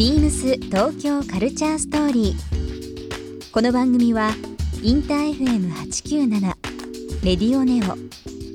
[0.00, 3.52] ビームス東京カルチャーストーリー。
[3.52, 4.30] この番組は
[4.82, 6.40] インター FM897
[7.22, 7.98] レディオネオ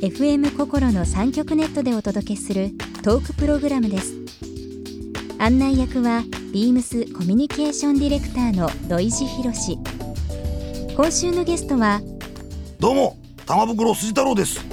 [0.03, 2.71] FM 心の三極ネットでお届けする
[3.03, 4.15] トークプログラムです。
[5.37, 9.77] 案内役はビームスコミュニケーションディレクターの土井博志。
[10.95, 12.01] 今週のゲストは
[12.79, 14.65] どうも玉袋筋太郎です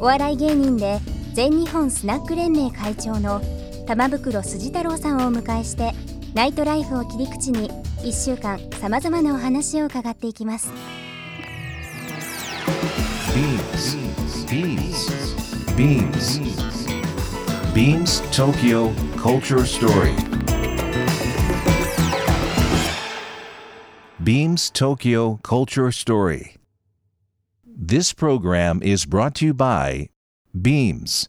[0.00, 1.00] お笑い芸人で
[1.32, 3.42] 全日本スナック連盟会長の
[3.86, 5.92] 玉袋筋太郎さんをお迎えして
[6.34, 7.68] ナイトライフを切り口に
[7.98, 10.70] 1週間さまざまなお話を伺っていきます
[17.72, 20.14] BeamsBeamsBeamsTokyo Culture Story
[24.22, 26.56] Beams Tokyo Culture Story
[27.66, 30.08] This program is brought to you by
[30.54, 31.28] Beams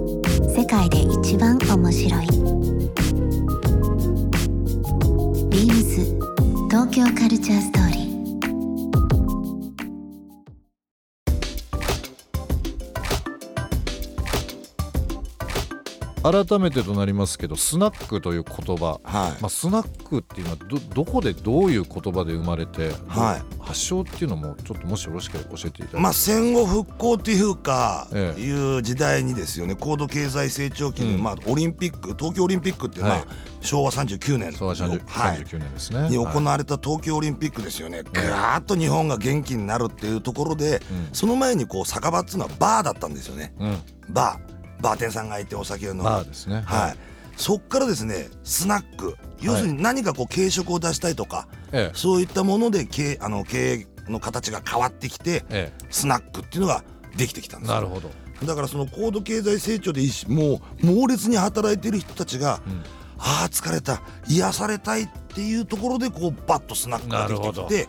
[0.53, 2.27] 世界で一番面白い。
[5.49, 6.03] ビームス
[6.69, 19.41] 東京カルチャーストーリー改めてとなりますけどスナックという言葉、はい。
[19.41, 28.41] まあ、スナックっていうのはどどこでどういう言葉で生まれて、はい発祥っていうのもちょっともしよろしければ教えていただまあ戦後復興っていうか、ええ。
[28.41, 31.23] いう時代にですよね高度経済成長期で、うん。
[31.23, 33.25] まあオリンピック東京オリンピックっていうのは、はい。
[33.61, 34.53] 昭和39年。
[34.53, 41.09] 昭和30はい39年ですね、に行はいわれた東京オリンピックですよね、ぐええわーっと日本が元気になるっていうところで、うん。
[41.13, 43.53] その前にこう酒場っていうのはバーだったんですよね。
[43.59, 43.77] うん、
[44.09, 44.51] バー。
[44.81, 46.03] バーテンさんがいてお酒を飲む。
[46.03, 46.63] バーですね。
[46.65, 46.95] はい、
[47.37, 49.15] そっからですねスナック。
[49.41, 51.97] 要するに何かこう軽食を出したいとか、ええ。
[51.97, 56.83] そういったもので経あの経営の形が変わってきてえスナックっていうのが
[57.15, 58.09] できてきたんですなるほど、
[58.45, 62.83] だからその高度経済成長でいいしもう猛烈に働いてる人たちが、うん。
[63.23, 64.01] ああ疲れた。
[64.27, 67.87] 癒されたいっていうところでこうバッとスナックができてきて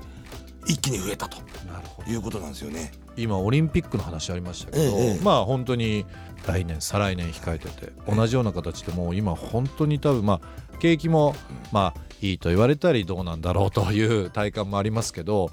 [0.66, 2.10] 一気に増えたとなるほど。
[2.10, 2.92] いうことなんですよね。
[3.16, 5.20] 今オリンピックの話ありましたけど、ええええ。
[5.22, 6.04] まあ本当に
[6.46, 11.34] 来年再来年控えてて同じような形でもう今本当に多分まあ景気も
[11.70, 15.50] まあいいと言われたりどうなんだろうという体感もありますけど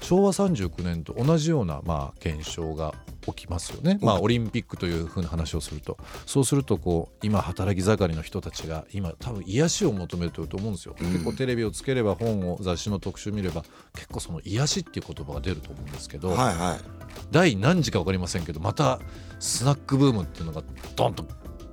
[0.00, 2.94] 昭和39年と同じようなまあ現象が
[3.26, 5.98] 起きますよね、まあ、オリンピックというふうな話をすると。
[6.24, 13.62] そうするとこう今働き盛りの人たちが今多分癒しを求めてると思うんですよ、結構テレビをつければ本を雑誌の特集見れば
[13.94, 16.78] 結構その癒しっていう言葉が出ると思うんですけど、はいはい。
[17.30, 19.00] 第何時か分かりませんけどまた
[19.38, 20.62] スナックブームっていうのが
[20.96, 21.26] ドンと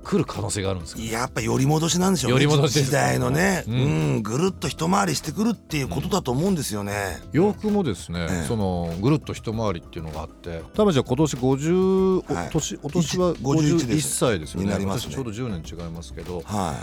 [0.08, 2.32] 来る可能性があるんですかやっぱ寄り戻しなんでしょうね。
[2.36, 4.16] 寄り戻し時代のね、ううん。
[4.16, 7.18] んぐるっと一回りしてくるっていうことだと思うんですよね。
[7.32, 8.44] 洋服もですね、ええ。
[8.48, 14.66] そのぐるっと一回りっていうのがあって多分じゃあ今年50、はいお年お年は一51 51歳ですよね。
[14.66, 15.08] になります。
[15.08, 16.74] ね私ちょうど10年違いますけどは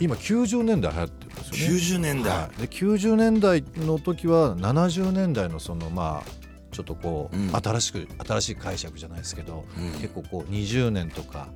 [0.00, 1.76] 今90年代流行ってるんですい、よね。
[1.76, 7.54] 90年代、はい、で90年代の時は70年代のそのまあちょっとこう、うん。
[7.54, 9.92] 新しく新しい解釈じゃないですけど、うん。
[10.00, 11.46] 結構こう20年とか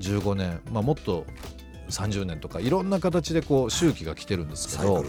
[0.00, 1.26] 15年、まあ、もっと
[1.90, 5.04] 30年とかいろんな形でこう周期が来てるんですけど。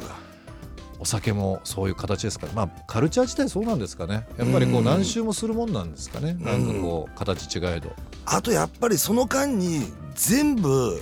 [1.00, 4.26] お酒もそういう形ですからまあカルチャー自体そうなんですかね。
[4.36, 4.86] やっぱりこううん。
[4.86, 7.94] 何周もするもんなんですかね、なんかこう形違えど。
[8.26, 11.00] あとやっぱりその間に全部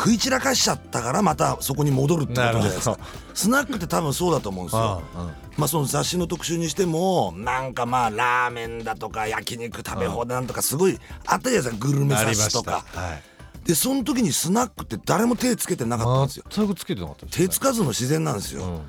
[0.00, 2.98] 食い散らかしちゃったからまたそこに戻るってことじゃないですか。
[3.34, 4.80] スナックって多分そうだと思うんですよ。
[4.80, 5.28] ああ
[5.58, 11.86] まあその雑誌の特集にしてもなんかまあラーメンだとか焼肉食べ放題なんとかすごいあったじゃないですか。
[11.86, 12.62] グルメ雑誌と。
[12.62, 12.84] か。
[12.94, 13.22] はい。
[13.66, 16.44] でその時にスナックって誰も手つけてなかったんですよ。
[16.48, 17.46] 全くつけてなかったです、ね。
[17.46, 18.80] 手つかずの自然なんですよ、うん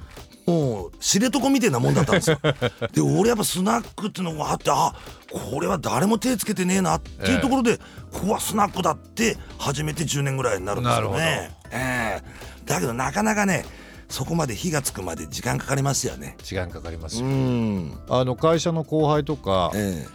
[0.46, 2.40] もう知床みたいなもんだったんですよ。
[2.94, 4.94] で俺やっぱスナックっていうのがあってあ
[5.32, 7.78] これは誰も手つけてねえなっていうところで、
[8.12, 11.52] ここはスナックだって始めて10年ぐらいになるんですよね。
[11.72, 12.24] ええ。
[12.66, 13.66] だけどなかなかね
[14.10, 16.36] そこまで火がつくまで時間かかりますよね。
[16.44, 18.00] 時間かかりますうよ、ん。
[18.10, 20.06] あの会社の後輩とかえ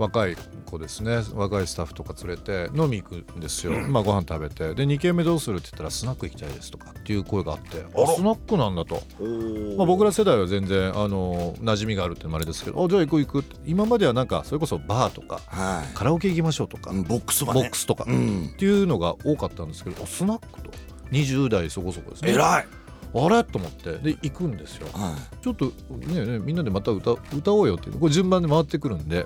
[0.00, 1.22] 若い子ですね。
[1.34, 4.74] 若いスタッフとか連れて飲み行くんですよ、まあご飯食べて。
[4.74, 17.60] で2軒目どうするって言ったらスナック行きたいですとかっていう声があってあスナックなんだと、えまあ、僕ら世代は全然あの馴染みがあるってのもあれですけどあじゃあ行く行く今まではなんかそれこそバーとかはカラオケ行きましょうとか、いうんボックスはね。
[17.60, 18.50] ボックスとか、うん。
[18.54, 20.70] っていうのが多かったんですけどあスナックと。
[21.10, 22.32] 20代そこそこですね。
[22.32, 22.66] 偉い、
[23.14, 23.44] あれ？
[23.44, 23.98] と思って。
[23.98, 24.86] で行くんですよ。
[24.92, 27.90] はちょっとねねみんなでまた歌歌おうよって。
[27.90, 29.24] いうこれ順番で回ってくるんで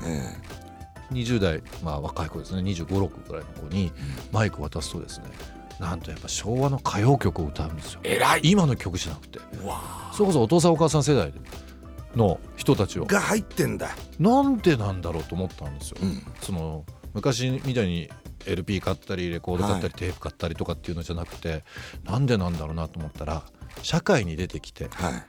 [1.13, 2.63] 20代まあ若い子ですね。
[2.63, 3.93] 2 5 6ぐらいの子に
[4.33, 5.27] マイク渡すとですね
[5.79, 8.01] なんとやっぱ昭和の歌謡曲を歌うんですよ。
[8.05, 8.41] え偉い。
[8.45, 9.41] 今の曲じゃなくて。
[10.13, 11.33] それこそお父さんお母さん世代
[12.17, 13.05] の人たちを。
[13.05, 18.09] が入ってんだ、なんでなんだろうと思ったんですよ、うん、その昔みたいに
[18.47, 21.65] LP 買ったりレコード買ったりはテープ買ったりとかっていうのじゃなくて
[22.05, 23.43] なんでなんだろうなと思ったら
[23.83, 25.25] 社会に出てきてはい。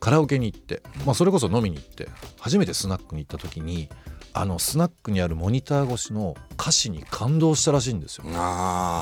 [0.00, 2.08] カラオケに行って、まあ、それこそ飲みに行って
[2.40, 3.90] 初めてスナックに行った時に
[4.32, 8.24] あのスナックにあるモニター越しの歌詞に感動したらしいんですよ。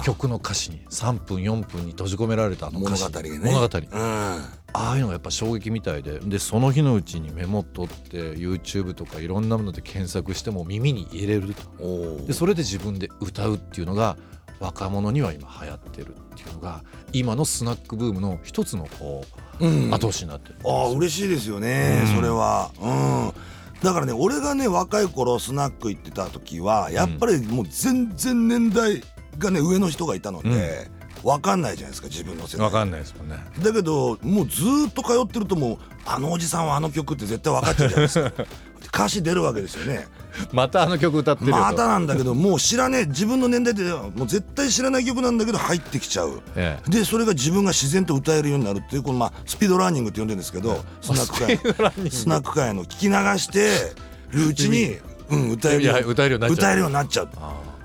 [0.04, 0.80] 曲の歌詞に。
[0.90, 3.04] 3分4分に閉じ込められたあの歌詞。
[3.04, 3.52] 物語がね。
[3.52, 3.78] 物語。
[3.78, 4.58] うん。
[4.72, 6.18] ああいうのがやっぱ衝撃みたいで。
[6.20, 11.62] でその日のうちにメモ取って YouTube とかいろんなもので検索しても耳に入れると。
[11.82, 14.16] おでそれで自分で歌うっていうのが
[14.60, 16.82] 若者には今流行ってるっていうのが
[17.12, 19.24] 今のスナックブームの一つのこ
[19.60, 19.90] ううん。
[19.90, 22.16] 後押しになってるあ嬉しいですよね、うん。
[22.16, 22.70] それは。
[22.80, 29.02] うんだからね俺がね若い頃スナック行ってた時はやっぱりもう全然年代
[29.38, 30.90] がね上の人がいたので、
[31.22, 32.64] 分かんないじゃないですか自分の世代。
[32.64, 33.36] わかんないですもんね。
[33.62, 38.32] だけどもうずーっと通ってるともうあのおじさんはあの曲って絶対分かっちゃうじゃないですか
[38.98, 40.08] 歌詞出るわけですよね。
[40.52, 46.42] またあの曲歌ってるまたなんだけどもう知らねえ自分の年代でもう絶対知らない曲なんだけど入ってきちゃう。
[46.56, 46.90] ええ。
[46.90, 53.94] でそれが自分が自然と歌えるようになるっていうこのまあスピードランニングって呼んでるんですけどスナック界スナック界の聞き流して
[54.30, 54.98] るうちに、
[55.30, 57.28] うん、歌えるようになっちゃう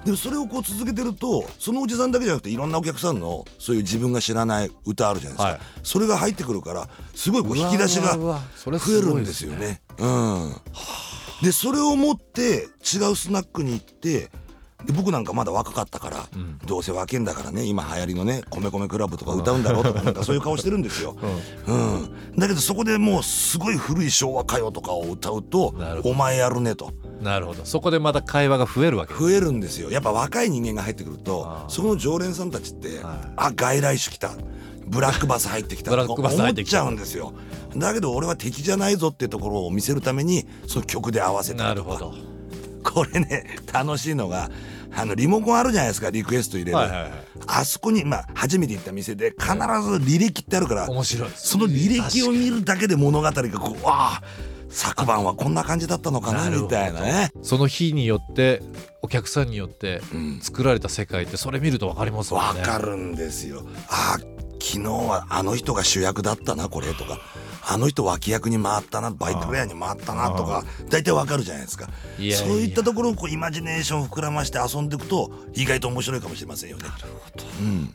[0.06, 5.60] でもそれをこう続けてるとそのおじさんだけじゃなくていろんなお客さんのそういう自分が知らない歌あるじゃないですか、はい。
[5.84, 8.38] それが入ってくるからすごいこう引き出しが増
[8.98, 9.82] えるんですよね。
[9.98, 10.56] うん、
[11.42, 14.30] でそれを持って違うスナックに行って
[14.86, 16.58] で僕なんかまだ若かったから、ん。
[16.66, 21.16] どうせ若けんだからね今流行りのね「米米クラブ」とか歌うんだろうとかなんかそういう顔してるんですよ。
[21.68, 26.92] うん、だけどそこでもうすごい古い昭和歌謡とかを歌うとお前やるねと。
[27.22, 27.64] なるほど。
[27.64, 29.90] そこでまた会話が増えるわけです増えるんですよ。
[29.90, 33.34] やっぱ若い人間が入ってくるとそこの常連さんたちってはい。
[33.38, 34.32] あ外来種来た。
[34.86, 36.84] ブラックバス入ってきたブラックバス入ってきた。
[36.84, 37.34] 思っちゃうんですよ。
[37.76, 41.90] だけど俺は敵じゃないぞってところを見せるためにその曲で合わせたりとか。
[41.94, 42.33] なるほど
[42.84, 44.50] これね楽しいのが
[44.96, 47.12] あのリモコンあるじゃないですかリクエスト入れる、はいはいはい。
[47.48, 54.22] あそこにまあ初めて行った店で必ず履歴ってあるから面白いその履歴を見るだけで物語がこうわあ
[54.70, 57.32] 昨晩はこんな感じだったのかなみたいなね。
[57.42, 58.62] その日によって
[59.02, 60.40] お客さんによってうん。
[60.42, 62.62] 作られた世界ってそれ見ると分かりますもんね。
[62.62, 63.64] わかるんですよ。
[63.90, 64.18] あ
[64.60, 67.20] 昨日はあの人が主役だったなこれとか
[67.66, 71.90] あの人脇役に回ったなバイトプレイヤーに回ったなとか大体わかるじゃないですか。
[72.18, 72.28] そう
[72.58, 76.84] いったところをこうイマジネーション膨らまして遊んでいくと意外と面白いかもしれませんよね。
[77.62, 77.94] うん。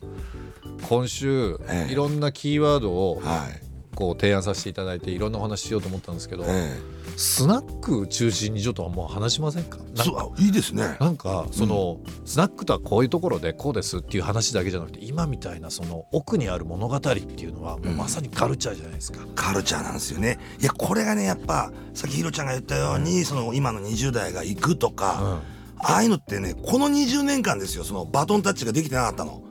[0.89, 1.93] 今週ええ。
[1.93, 3.68] いろんなキーワードをはい
[3.99, 6.79] こう提案させていただいていろんなお話ししようと思ったんですけどえ
[7.17, 9.79] スナック中心にちょっともう話しませんか？
[9.97, 10.97] そういいですね。
[11.01, 19.27] なんかそのスナックとはこういうところでこうですっていう話だけじゃなくて今みたいなその奥にある物語っていうのはもうまさにカルチャーじゃないですか。
[19.35, 20.39] カルチャーなんですよね。
[20.61, 25.41] いやこれがねやっぱさっきひろちゃんが言ったように、その今の20代が行くとか、
[25.81, 29.43] ああいうのってねこの20年間ですよそのバトンタッチができてなかったの。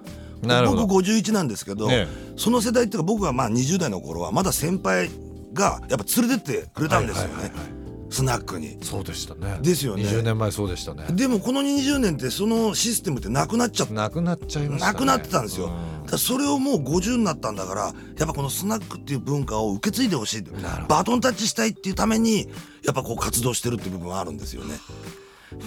[0.42, 5.10] 僕51なんですけど、ねその世代っていうか僕がまあ20代の頃はまだ先輩
[5.54, 7.78] がやっぱ連れてってくれたんですよね、はいはいはいはい
[8.10, 8.78] スナックに。
[8.82, 9.60] そうでしたね。
[9.62, 11.06] ですよね20年前そうでしたね。
[11.12, 13.94] でもこの20年ってそのシステムってなくなっちゃった。
[13.94, 14.94] なくなっちゃいましたね。
[14.94, 20.44] なくなってたんですよ、うんだからそれをもう50になったんだからやっぱこのスナックっていう文化を受け継いでほしい
[20.88, 22.48] バトンタッチしたいっていうために
[22.86, 24.76] やっぱこう活動してるっていう部分はあるんですよね。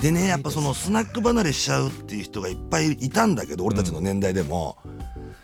[0.02, 4.76] でねやっぱそのスナック離れしちゃうっていう人がいっぱいいたんだけど俺たちの年代でも、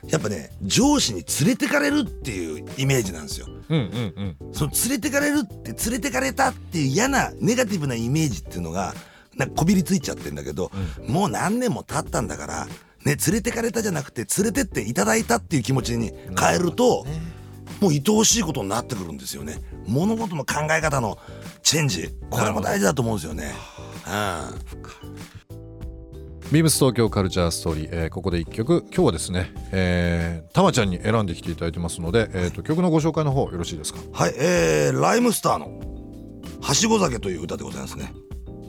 [0.09, 3.47] やっぱね上司に連れてかれるっていうイメージなんですよ。
[3.69, 4.52] うんうんうん。
[4.52, 8.95] その連れてかれるって連れてかれたっていう嫌なネガティブなイメージっていうのが
[9.37, 10.71] なんかこびりついちゃってんだけど、
[11.09, 12.66] もう何年も経ったんだから、
[13.05, 17.07] ね、連れてかれたじゃなくて連れてっていただいたっていう気持ちに変えると
[17.81, 19.61] もう愛おしいことになってくるんですよね。
[19.87, 21.19] 物事の考え方の
[21.62, 22.14] チェンジ。
[22.31, 23.52] これも大事だと思うんですよね。
[26.53, 28.85] ビームス東京カルチャーストーリー、えーここで一曲。
[28.95, 34.01] 今日はですね、えー、たまちゃんに選んできていただいてますので、えー、と曲のご紹介の方よろしいですか？
[34.01, 35.81] うん、はい、えー、ライムスターの
[36.63, 38.13] 「はしご酒」という歌でございますね。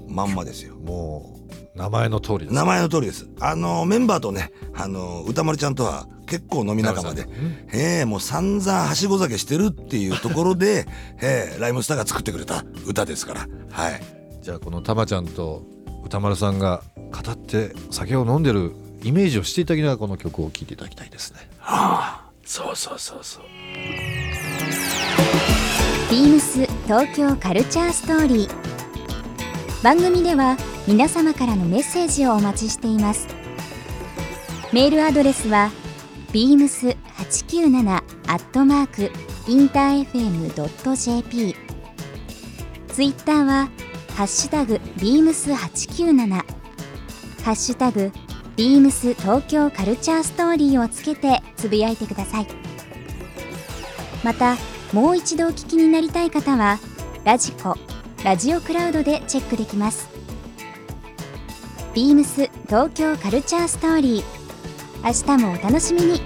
[0.08, 0.76] まんまですよ。
[0.82, 1.40] も
[1.76, 2.54] う名前の通りです。
[2.54, 3.28] 名前の通りです。
[3.40, 7.28] あのメンバーとね、あの歌丸ちゃんとは結構飲み仲間で
[7.72, 10.88] ええもう散々はしご酒してるっていうところで、
[11.22, 14.17] ええライムスターが作ってくれた歌ですから、はい。
[14.48, 15.62] じゃあこのたまちゃんと
[16.06, 18.72] 歌丸さんが語って酒を飲んでる
[19.04, 21.40] イメージをしていただきながらこの曲を聴いていただきたいですね。
[21.60, 23.44] はあそうそうそうそう。
[26.10, 29.84] ビームス東京カルチャーストーリー。
[29.84, 30.56] 番組では
[30.88, 33.28] 皆様からのメッセージをお待ちしています。
[34.72, 35.72] メールアドレスは
[36.32, 38.02] beams897 ア
[38.38, 39.12] ットマーク
[39.52, 41.54] インター FM.jp
[42.88, 43.70] ツイッターは
[44.18, 46.44] ハッシュタグ beams897 ハ
[47.52, 48.12] ッシュタグ
[48.56, 52.48] ビームス東京カルチャーストーリーをつけてつぶやいてください。
[54.24, 54.58] また
[54.92, 56.80] もう一度お聞きになりたい方は
[57.26, 57.76] ラジコ
[58.24, 60.10] ラジオクラウドでチェックできます。
[61.94, 64.24] ビームス東京カルチャーストーリー。
[65.06, 66.22] 明日もお楽しみに。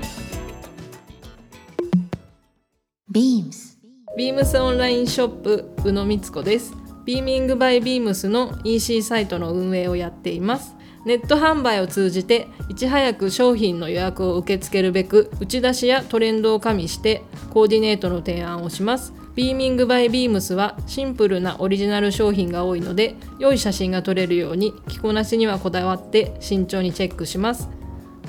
[3.11, 3.77] beams
[4.17, 6.80] ビームスオンラインショップ宇野光子です。
[7.05, 10.75] ビーミングバイビームスの EC サイトの運営をやっています。
[11.03, 19.13] ネット販売を通じていち早く商品の予約を受け付けるべく打ち出しやトレンドを加味してコーディネートの提案をします。
[19.33, 27.69] ビーミングバイビームスはシンプルなオリジナル商品が多いので良い写真が撮れるように着こなしにはこだわって慎重にチェックします。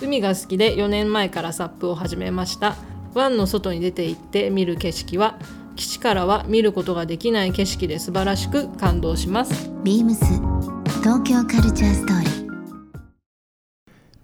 [0.00, 2.76] 海が好きで4年前からサップを始めました
[3.14, 5.38] 湾の外に出て行って見る景色は
[5.76, 10.16] 基地からは見ることができない景色で素晴らしく感動します beams
[11.02, 12.32] 東京カルチャーストーリー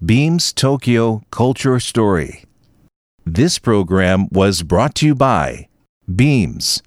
[0.01, 2.45] Beams Tokyo Culture Story.
[3.25, 5.67] This program was brought to you by
[6.07, 6.81] Beams.